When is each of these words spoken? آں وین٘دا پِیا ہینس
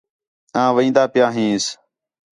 آں 0.61 0.69
وین٘دا 0.75 1.03
پِیا 1.13 1.27
ہینس 1.35 1.65